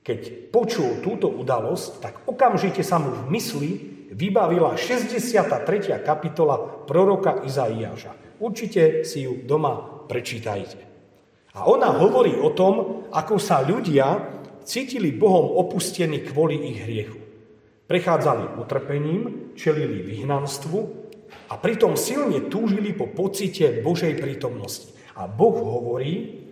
keď 0.07 0.55
počul 0.55 1.03
túto 1.03 1.27
udalosť, 1.27 1.89
tak 1.99 2.15
okamžite 2.31 2.87
sa 2.87 3.03
mu 3.03 3.11
v 3.11 3.35
mysli 3.35 3.71
vybavila 4.15 4.79
63. 4.79 5.99
kapitola 6.07 6.87
proroka 6.87 7.43
Izaiáša. 7.43 8.39
Určite 8.39 9.03
si 9.03 9.27
ju 9.27 9.43
doma 9.43 10.07
prečítajte. 10.07 10.79
A 11.59 11.67
ona 11.67 11.91
hovorí 11.91 12.39
o 12.39 12.55
tom, 12.55 13.03
ako 13.11 13.35
sa 13.43 13.67
ľudia 13.67 14.31
cítili 14.63 15.11
Bohom 15.11 15.59
opustení 15.59 16.23
kvôli 16.23 16.55
ich 16.71 16.87
hriechu. 16.87 17.19
Prechádzali 17.91 18.63
utrpením, 18.63 19.51
čelili 19.59 20.07
vyhnanstvu 20.07 20.79
a 21.51 21.59
pritom 21.59 21.99
silne 21.99 22.47
túžili 22.47 22.95
po 22.95 23.11
pocite 23.11 23.83
Božej 23.83 24.15
prítomnosti. 24.23 24.95
A 25.19 25.27
Boh 25.27 25.59
hovorí, 25.59 26.47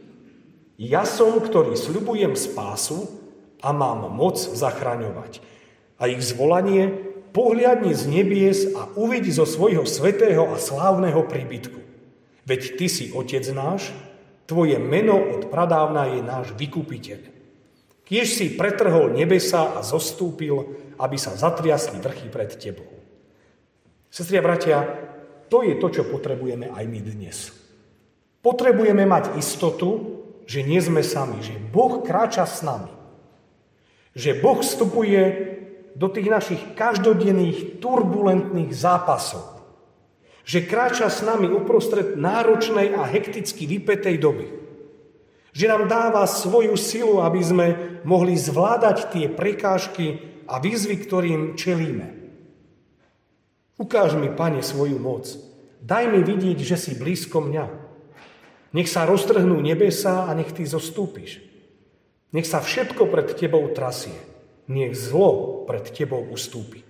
ja 0.74 1.06
som, 1.06 1.38
ktorý 1.38 1.78
sľubujem 1.78 2.34
spásu, 2.34 3.23
a 3.64 3.72
mám 3.72 4.12
moc 4.12 4.36
zachraňovať. 4.36 5.40
A 5.96 6.12
ich 6.12 6.20
zvolanie 6.20 6.92
pohľadni 7.32 7.96
z 7.96 8.02
nebies 8.04 8.58
a 8.76 8.92
uvidí 8.94 9.32
zo 9.32 9.48
svojho 9.48 9.88
svetého 9.88 10.52
a 10.52 10.60
slávneho 10.60 11.24
príbytku. 11.24 11.80
Veď 12.44 12.76
Ty 12.76 12.86
si 12.92 13.04
Otec 13.16 13.48
náš, 13.56 13.90
Tvoje 14.44 14.76
meno 14.76 15.16
od 15.16 15.48
pradávna 15.48 16.04
je 16.12 16.20
náš 16.20 16.52
vykupiteľ. 16.52 17.20
Kiež 18.04 18.28
si 18.36 18.52
pretrhol 18.52 19.16
nebesa 19.16 19.72
a 19.72 19.80
zostúpil, 19.80 20.76
aby 21.00 21.16
sa 21.16 21.32
zatriasli 21.32 21.96
vrchy 21.96 22.28
pred 22.28 22.52
Tebou. 22.52 22.92
Sestri 24.12 24.36
a 24.36 24.44
bratia, 24.44 24.84
to 25.48 25.64
je 25.64 25.80
to, 25.80 25.88
čo 25.88 26.02
potrebujeme 26.12 26.68
aj 26.68 26.84
my 26.84 27.00
dnes. 27.00 27.56
Potrebujeme 28.44 29.08
mať 29.08 29.40
istotu, 29.40 30.20
že 30.44 30.60
nie 30.60 30.78
sme 30.78 31.00
sami, 31.00 31.40
že 31.40 31.56
Boh 31.56 32.04
kráča 32.04 32.44
s 32.44 32.60
nami. 32.60 32.93
Že 34.14 34.38
Boh 34.38 34.62
vstupuje 34.62 35.22
do 35.94 36.10
tých 36.10 36.28
našich 36.30 36.62
každodenných 36.74 37.78
turbulentných 37.78 38.70
zápasov. 38.74 39.62
Že 40.44 40.66
kráča 40.66 41.08
s 41.10 41.22
nami 41.22 41.50
uprostred 41.50 42.18
náročnej 42.18 42.94
a 42.94 43.06
hekticky 43.06 43.64
vypetej 43.66 44.18
doby. 44.18 44.46
Že 45.54 45.70
nám 45.70 45.82
dáva 45.86 46.26
svoju 46.26 46.74
silu, 46.74 47.22
aby 47.22 47.40
sme 47.40 47.66
mohli 48.02 48.34
zvládať 48.34 49.14
tie 49.14 49.26
prekážky 49.30 50.18
a 50.50 50.58
výzvy, 50.58 50.98
ktorým 50.98 51.42
čelíme. 51.54 52.10
Ukáž 53.78 54.18
mi, 54.18 54.30
Pane, 54.30 54.62
svoju 54.62 54.98
moc. 54.98 55.30
Daj 55.82 56.10
mi 56.10 56.20
vidieť, 56.26 56.58
že 56.58 56.76
si 56.78 56.92
blízko 56.94 57.42
mňa. 57.42 57.66
Nech 58.74 58.90
sa 58.90 59.06
roztrhnú 59.06 59.62
nebesa 59.62 60.26
a 60.26 60.34
nech 60.34 60.50
Ty 60.50 60.66
zostúpiš. 60.66 61.53
Nech 62.34 62.50
sa 62.50 62.58
všetko 62.58 63.06
pred 63.06 63.30
Tebou 63.38 63.70
trasie. 63.70 64.18
Nech 64.66 64.98
zlo 64.98 65.62
pred 65.70 65.86
Tebou 65.86 66.26
ustúpi. 66.34 66.82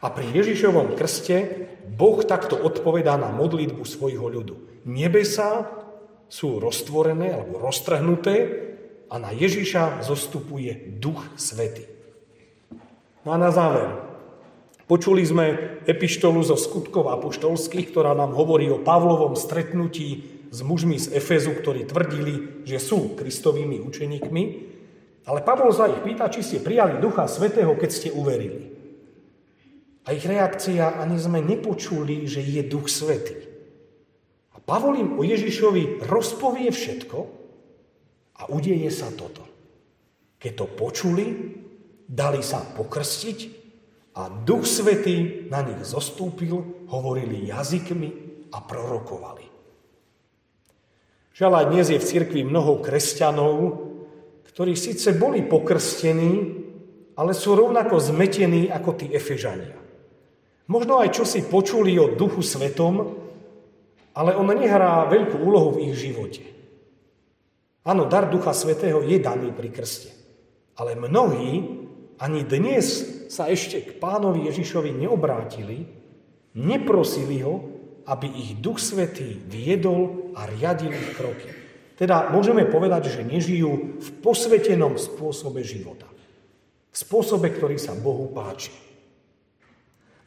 A 0.00 0.08
pri 0.08 0.32
Ježišovom 0.32 0.96
krste 0.96 1.68
Boh 1.84 2.24
takto 2.24 2.56
odpovedá 2.56 3.20
na 3.20 3.28
modlitbu 3.28 3.84
svojho 3.84 4.32
ľudu. 4.32 4.88
Nebesa 4.88 5.68
sú 6.32 6.58
roztvorené 6.58 7.36
alebo 7.36 7.60
roztrhnuté 7.60 8.36
a 9.12 9.20
na 9.20 9.30
Ježiša 9.36 10.02
zostupuje 10.02 10.96
Duch 10.96 11.20
Svety. 11.36 11.86
No 13.22 13.34
a 13.34 13.38
na 13.38 13.52
záver. 13.52 14.06
Počuli 14.86 15.26
sme 15.26 15.82
epištolu 15.82 16.46
zo 16.46 16.54
skutkov 16.54 17.10
apoštolských, 17.10 17.90
ktorá 17.90 18.14
nám 18.14 18.38
hovorí 18.38 18.70
o 18.70 18.78
Pavlovom 18.78 19.34
stretnutí 19.34 20.35
s 20.50 20.58
mužmi 20.62 20.96
z 20.96 21.12
Efezu, 21.14 21.54
ktorí 21.54 21.86
tvrdili, 21.86 22.64
že 22.66 22.78
sú 22.78 23.14
kristovými 23.18 23.82
učeníkmi. 23.82 24.44
Ale 25.26 25.42
Pavol 25.42 25.74
sa 25.74 25.90
ich 25.90 26.00
pýta, 26.06 26.30
či 26.30 26.46
ste 26.46 26.58
prijali 26.62 27.02
Ducha 27.02 27.26
Svetého, 27.26 27.74
keď 27.74 27.90
ste 27.90 28.08
uverili. 28.14 28.70
A 30.06 30.14
ich 30.14 30.22
reakcia, 30.22 31.02
ani 31.02 31.18
sme 31.18 31.42
nepočuli, 31.42 32.30
že 32.30 32.38
je 32.38 32.62
Duch 32.62 32.86
Svetý. 32.86 33.34
A 34.54 34.62
Pavol 34.62 35.02
im 35.02 35.18
o 35.18 35.26
Ježišovi 35.26 36.06
rozpovie 36.06 36.70
všetko 36.70 37.18
a 38.38 38.42
udeje 38.54 38.86
sa 38.94 39.10
toto. 39.10 39.42
Keď 40.38 40.52
to 40.54 40.66
počuli, 40.78 41.26
dali 42.06 42.38
sa 42.38 42.62
pokrstiť 42.62 43.38
a 44.14 44.30
Duch 44.30 44.62
Svetý 44.62 45.50
na 45.50 45.66
nich 45.66 45.82
zostúpil, 45.82 46.86
hovorili 46.86 47.50
jazykmi 47.50 48.10
a 48.54 48.62
prorokovali. 48.62 49.55
Žiaľ, 51.36 51.68
dnes 51.68 51.92
je 51.92 52.00
v 52.00 52.08
cirkvi 52.16 52.48
mnoho 52.48 52.80
kresťanov, 52.80 53.56
ktorí 54.48 54.72
síce 54.72 55.12
boli 55.12 55.44
pokrstení, 55.44 56.64
ale 57.12 57.36
sú 57.36 57.52
rovnako 57.52 58.00
zmetení 58.00 58.72
ako 58.72 58.96
tí 58.96 59.12
Efežania. 59.12 59.76
Možno 60.72 60.96
aj 60.96 61.12
čo 61.12 61.28
si 61.28 61.44
počuli 61.44 61.92
o 62.00 62.16
Duchu 62.16 62.40
Svetom, 62.40 63.20
ale 64.16 64.32
on 64.32 64.48
nehrá 64.48 65.04
veľkú 65.12 65.36
úlohu 65.36 65.76
v 65.76 65.92
ich 65.92 66.08
živote. 66.08 66.40
Áno, 67.84 68.08
dar 68.08 68.32
Ducha 68.32 68.56
Svetého 68.56 69.04
je 69.04 69.20
daný 69.20 69.52
pri 69.52 69.68
krste. 69.68 70.16
Ale 70.80 70.96
mnohí 70.96 71.84
ani 72.16 72.48
dnes 72.48 73.04
sa 73.28 73.52
ešte 73.52 73.84
k 73.84 73.90
pánovi 74.00 74.48
Ježišovi 74.48 74.88
neobrátili, 75.04 75.84
neprosili 76.56 77.44
ho, 77.44 77.75
aby 78.06 78.30
ich 78.30 78.50
Duch 78.62 78.78
Svetý 78.78 79.42
viedol 79.50 80.30
a 80.38 80.46
riadil 80.46 80.94
ich 80.94 81.18
kroky. 81.18 81.50
Teda 81.98 82.30
môžeme 82.30 82.62
povedať, 82.68 83.10
že 83.10 83.26
nežijú 83.26 83.98
v 83.98 84.08
posvetenom 84.22 84.94
spôsobe 84.94 85.66
života. 85.66 86.06
V 86.92 86.96
spôsobe, 86.96 87.50
ktorý 87.50 87.80
sa 87.80 87.96
Bohu 87.96 88.30
páči. 88.30 88.72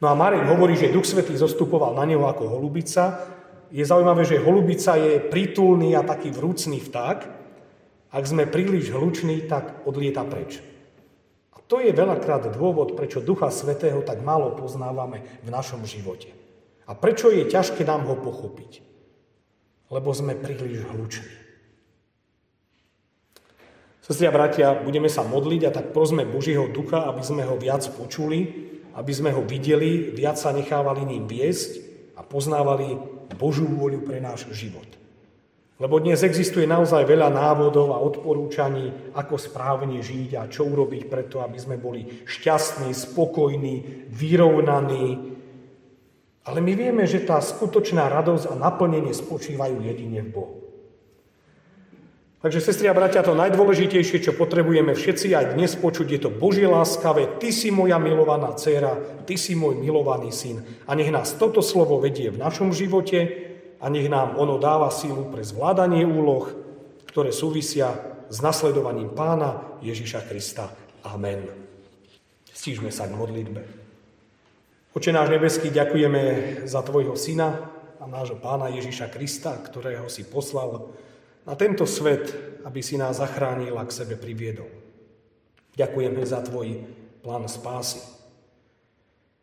No 0.00 0.08
a 0.08 0.18
Marek 0.18 0.48
hovorí, 0.48 0.74
že 0.74 0.92
Duch 0.92 1.06
Svetý 1.06 1.36
zostupoval 1.36 1.96
na 1.96 2.04
neho 2.08 2.24
ako 2.26 2.48
holubica. 2.48 3.22
Je 3.70 3.84
zaujímavé, 3.86 4.26
že 4.26 4.42
holubica 4.42 4.98
je 4.98 5.22
prítulný 5.22 5.94
a 5.94 6.02
taký 6.02 6.34
vrúcný 6.34 6.82
vták. 6.82 7.18
Ak 8.10 8.24
sme 8.26 8.50
príliš 8.50 8.90
hluční, 8.90 9.46
tak 9.46 9.86
odlieta 9.86 10.26
preč. 10.26 10.58
A 11.54 11.62
to 11.62 11.78
je 11.78 11.94
veľakrát 11.94 12.50
dôvod, 12.50 12.98
prečo 12.98 13.22
Ducha 13.22 13.52
Svetého 13.54 14.02
tak 14.02 14.26
málo 14.26 14.58
poznávame 14.58 15.22
v 15.46 15.48
našom 15.54 15.86
živote. 15.86 16.39
A 16.90 16.98
prečo 16.98 17.30
je 17.30 17.46
ťažké 17.46 17.86
nám 17.86 18.10
ho 18.10 18.18
pochopiť? 18.18 18.82
Lebo 19.94 20.10
sme 20.10 20.34
príliš 20.34 20.82
hluční. 20.90 21.30
Sestri 24.02 24.26
a 24.26 24.34
bratia, 24.34 24.74
budeme 24.74 25.06
sa 25.06 25.22
modliť 25.22 25.70
a 25.70 25.70
tak 25.70 25.94
prosme 25.94 26.26
Božieho 26.26 26.66
ducha, 26.66 27.06
aby 27.06 27.22
sme 27.22 27.46
ho 27.46 27.54
viac 27.54 27.86
počuli, 27.94 28.66
aby 28.98 29.12
sme 29.14 29.30
ho 29.30 29.46
videli, 29.46 30.10
viac 30.10 30.34
sa 30.34 30.50
nechávali 30.50 31.06
ním 31.06 31.30
viesť 31.30 31.78
a 32.18 32.26
poznávali 32.26 32.98
Božú 33.38 33.70
vôľu 33.70 34.02
pre 34.02 34.18
náš 34.18 34.50
život. 34.50 34.98
Lebo 35.80 35.96
dnes 35.96 36.20
existuje 36.26 36.66
naozaj 36.68 37.08
veľa 37.08 37.32
návodov 37.32 37.96
a 37.96 38.02
odporúčaní, 38.02 39.14
ako 39.16 39.40
správne 39.40 40.02
žiť 40.02 40.30
a 40.36 40.44
čo 40.50 40.66
urobiť 40.66 41.08
preto, 41.08 41.40
aby 41.40 41.56
sme 41.56 41.80
boli 41.80 42.04
šťastní, 42.26 42.92
spokojní, 42.92 44.04
vyrovnaní. 44.12 45.39
Ale 46.50 46.58
my 46.58 46.74
vieme, 46.74 47.06
že 47.06 47.22
tá 47.22 47.38
skutočná 47.38 48.10
radosť 48.10 48.50
a 48.50 48.58
naplnenie 48.58 49.14
spočívajú 49.14 49.86
jedine 49.86 50.26
v 50.26 50.34
Bohu. 50.34 50.54
Takže, 52.42 52.58
sestri 52.58 52.90
a 52.90 52.96
bratia, 52.96 53.22
to 53.22 53.38
najdôležitejšie, 53.38 54.18
čo 54.24 54.32
potrebujeme 54.34 54.96
všetci 54.96 55.30
aj 55.36 55.54
dnes 55.54 55.78
počuť, 55.78 56.08
je 56.10 56.20
to 56.26 56.34
Božie 56.34 56.66
láskavé. 56.66 57.38
Ty 57.38 57.54
si 57.54 57.70
moja 57.70 58.02
milovaná 58.02 58.50
dcéra, 58.56 58.98
ty 59.28 59.38
si 59.38 59.54
môj 59.54 59.78
milovaný 59.78 60.34
syn. 60.34 60.64
A 60.90 60.98
nech 60.98 61.12
nás 61.14 61.38
toto 61.38 61.62
slovo 61.62 62.02
vedie 62.02 62.34
v 62.34 62.40
našom 62.42 62.74
živote 62.74 63.46
a 63.78 63.86
nech 63.86 64.10
nám 64.10 64.34
ono 64.34 64.58
dáva 64.58 64.90
sílu 64.90 65.30
pre 65.30 65.46
zvládanie 65.46 66.02
úloh, 66.02 66.50
ktoré 67.06 67.30
súvisia 67.30 67.94
s 68.26 68.42
nasledovaním 68.42 69.14
pána 69.14 69.78
Ježiša 69.86 70.26
Krista. 70.26 70.72
Amen. 71.06 71.46
Stížme 72.50 72.90
sa 72.90 73.06
k 73.06 73.14
modlitbe. 73.14 73.79
Oče 74.90 75.14
náš 75.14 75.30
nebeský, 75.30 75.70
ďakujeme 75.70 76.22
za 76.66 76.82
Tvojho 76.82 77.14
syna 77.14 77.70
a 78.02 78.10
nášho 78.10 78.42
pána 78.42 78.66
Ježiša 78.74 79.06
Krista, 79.14 79.54
ktorého 79.54 80.10
si 80.10 80.26
poslal 80.26 80.90
na 81.46 81.54
tento 81.54 81.86
svet, 81.86 82.34
aby 82.66 82.82
si 82.82 82.98
nás 82.98 83.22
zachránil 83.22 83.78
a 83.78 83.86
k 83.86 83.94
sebe 84.02 84.18
priviedol. 84.18 84.66
Ďakujeme 85.78 86.26
za 86.26 86.42
Tvoj 86.42 86.82
plán 87.22 87.46
spásy. 87.46 88.02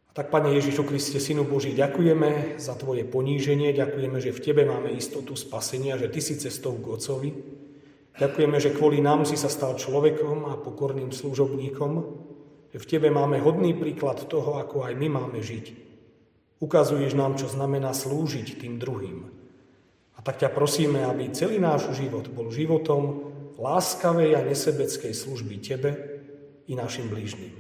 A 0.08 0.12
tak, 0.12 0.36
Pane 0.36 0.52
Ježišu 0.52 0.84
Kriste, 0.84 1.24
Synu 1.24 1.48
Boží, 1.48 1.72
ďakujeme 1.72 2.60
za 2.60 2.76
Tvoje 2.76 3.08
poníženie, 3.08 3.72
ďakujeme, 3.72 4.20
že 4.20 4.36
v 4.36 4.44
Tebe 4.44 4.68
máme 4.68 4.92
istotu 4.92 5.40
spasenia, 5.40 5.96
že 5.96 6.12
Ty 6.12 6.20
si 6.28 6.36
cestou 6.36 6.76
k 6.76 6.92
Otcovi. 6.92 7.32
Ďakujeme, 8.20 8.60
že 8.60 8.76
kvôli 8.76 9.00
nám 9.00 9.24
si 9.24 9.40
sa 9.40 9.48
stal 9.48 9.80
človekom 9.80 10.52
a 10.52 10.60
pokorným 10.60 11.16
služobníkom, 11.16 11.92
v 12.76 12.86
Tebe 12.86 13.08
máme 13.08 13.40
hodný 13.40 13.72
príklad 13.72 14.28
toho, 14.28 14.60
ako 14.60 14.84
aj 14.84 14.94
my 15.00 15.08
máme 15.08 15.40
žiť. 15.40 15.88
Ukazuješ 16.60 17.14
nám, 17.14 17.38
čo 17.38 17.48
znamená 17.48 17.94
slúžiť 17.94 18.60
tým 18.60 18.82
druhým. 18.82 19.30
A 20.18 20.20
tak 20.26 20.42
ťa 20.42 20.50
prosíme, 20.52 21.06
aby 21.06 21.30
celý 21.32 21.62
náš 21.62 21.94
život 21.94 22.28
bol 22.34 22.50
životom 22.50 23.32
láskavej 23.56 24.36
a 24.36 24.42
nesebeckej 24.44 25.14
služby 25.14 25.56
Tebe 25.64 25.92
i 26.68 26.74
našim 26.76 27.08
blížnym. 27.08 27.56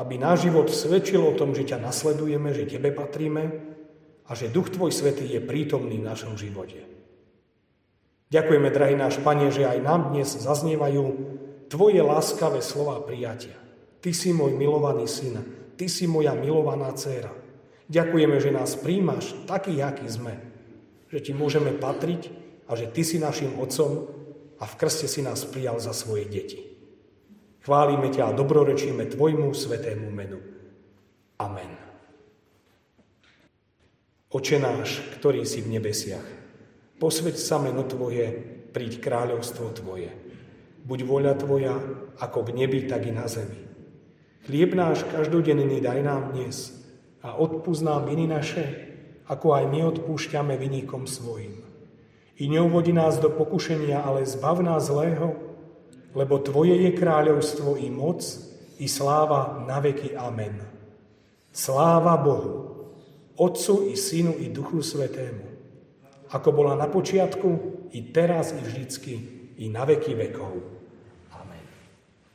Aby 0.00 0.16
náš 0.16 0.48
život 0.48 0.72
svedčil 0.72 1.20
o 1.20 1.36
tom, 1.36 1.52
že 1.52 1.68
ťa 1.68 1.82
nasledujeme, 1.82 2.56
že 2.56 2.70
Tebe 2.70 2.94
patríme 2.94 3.44
a 4.24 4.32
že 4.32 4.48
Duch 4.48 4.72
Tvoj 4.72 4.94
Svetý 4.94 5.28
je 5.28 5.44
prítomný 5.44 6.00
v 6.00 6.08
našom 6.08 6.40
živote. 6.40 6.88
Ďakujeme, 8.30 8.68
drahý 8.70 8.94
náš 8.94 9.18
Pane, 9.20 9.50
že 9.50 9.66
aj 9.66 9.78
nám 9.82 10.14
dnes 10.14 10.30
zaznievajú 10.30 11.04
Tvoje 11.68 12.00
láskavé 12.02 12.62
slova 12.62 13.02
prijatia. 13.02 13.59
Ty 14.00 14.10
si 14.16 14.32
môj 14.32 14.56
milovaný 14.56 15.04
syn, 15.04 15.40
Ty 15.76 15.86
si 15.88 16.08
moja 16.08 16.36
milovaná 16.36 16.92
dcéra. 16.92 17.32
Ďakujeme, 17.88 18.36
že 18.40 18.52
nás 18.52 18.76
príjmaš 18.76 19.32
taký, 19.48 19.80
aký 19.80 20.08
sme 20.08 20.50
že 21.10 21.18
ti 21.18 21.32
môžeme 21.34 21.74
patriť 21.74 22.30
a 22.70 22.78
že 22.78 22.86
ty 22.86 23.02
si 23.02 23.18
našim 23.18 23.58
otcom 23.58 24.06
a 24.62 24.64
v 24.64 24.78
krste 24.78 25.10
si 25.10 25.20
nás 25.26 25.42
prijal 25.42 25.82
za 25.82 25.90
svoje 25.90 26.30
deti. 26.30 26.62
Chválime 27.60 28.08
ťa 28.08 28.30
a 28.30 28.36
dobrorečíme 28.36 29.10
tvojmu 29.10 29.52
svetému 29.52 30.08
menu. 30.08 30.38
Amen. 31.42 31.76
Oče 34.30 34.62
náš, 34.62 35.02
ktorý 35.18 35.42
si 35.42 35.58
v 35.58 35.76
nebesiach, 35.76 36.24
posveď 37.02 37.34
sa 37.34 37.58
meno 37.58 37.82
Tvoje, 37.82 38.30
príď 38.70 39.02
kráľovstvo 39.02 39.74
Tvoje. 39.74 40.14
Buď 40.86 40.98
voľa 41.02 41.34
Tvoja, 41.34 41.74
ako 42.22 42.46
v 42.46 42.62
nebi, 42.62 42.86
tak 42.86 43.10
i 43.10 43.12
na 43.12 43.26
zemi. 43.26 43.69
Chlieb 44.48 44.72
náš 44.72 45.04
každodenný 45.04 45.84
daj 45.84 46.00
nám 46.00 46.32
dnes 46.32 46.72
a 47.20 47.36
odpúsť 47.36 47.84
nám 47.84 48.08
viny 48.08 48.24
naše, 48.24 48.64
ako 49.28 49.52
aj 49.52 49.64
my 49.68 49.84
odpúšťame 49.92 50.56
vyníkom 50.56 51.04
svojim. 51.04 51.60
I 52.40 52.48
neuvodi 52.48 52.96
nás 52.96 53.20
do 53.20 53.28
pokušenia, 53.28 54.00
ale 54.00 54.24
zbav 54.24 54.64
nás 54.64 54.88
zlého, 54.88 55.36
lebo 56.16 56.40
Tvoje 56.40 56.72
je 56.72 56.90
kráľovstvo 56.96 57.76
i 57.76 57.92
moc, 57.92 58.24
i 58.80 58.88
sláva 58.88 59.60
na 59.68 59.76
veky. 59.76 60.16
Amen. 60.16 60.56
Sláva 61.52 62.16
Bohu, 62.16 62.88
Otcu 63.36 63.92
i 63.92 63.94
Synu 63.94 64.40
i 64.40 64.48
Duchu 64.48 64.80
Svetému, 64.80 65.44
ako 66.32 66.48
bola 66.48 66.80
na 66.80 66.88
počiatku, 66.88 67.48
i 67.92 68.08
teraz, 68.08 68.56
i 68.56 68.60
vždycky, 68.64 69.14
i 69.60 69.68
na 69.68 69.84
veky 69.84 70.16
vekov. 70.16 70.79